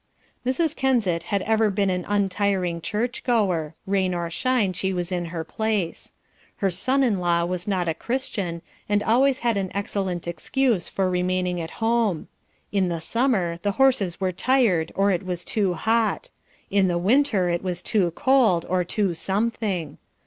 Mrs. 0.43 0.75
Kensett 0.75 1.21
had 1.29 1.43
ever 1.43 1.69
been 1.69 1.91
an 1.91 2.05
untiring 2.07 2.81
church 2.81 3.23
goer; 3.23 3.75
rain 3.85 4.15
or 4.15 4.31
shine, 4.31 4.73
she 4.73 4.91
was 4.93 5.11
in 5.11 5.25
her 5.25 5.43
place. 5.43 6.13
Her 6.55 6.71
son 6.71 7.03
in 7.03 7.19
law 7.19 7.45
was 7.45 7.67
not 7.67 7.87
a 7.87 7.93
Christian, 7.93 8.63
and 8.89 9.03
always 9.03 9.41
had 9.41 9.57
an 9.57 9.69
excellent 9.75 10.27
excuse 10.27 10.89
for 10.89 11.07
remaining 11.07 11.61
at 11.61 11.69
home, 11.85 12.29
in 12.71 12.87
the 12.87 12.99
summer 12.99 13.59
the 13.61 13.73
horses 13.73 14.19
were 14.19 14.31
tired, 14.31 14.91
or 14.95 15.11
it 15.11 15.21
was 15.21 15.45
too 15.45 15.75
hot; 15.75 16.29
in 16.71 16.87
the 16.87 16.97
winter 16.97 17.49
it 17.49 17.61
was 17.63 17.83
too 17.83 18.09
cold, 18.15 18.65
or 18.67 18.83
too 18.83 19.13
something. 19.13 19.99